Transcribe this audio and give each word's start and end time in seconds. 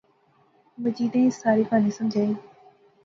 مجیدیں 0.81 1.25
اس 1.27 1.35
ساری 1.41 1.63
کہاںی 1.69 1.91
سمجھائی 1.97 2.31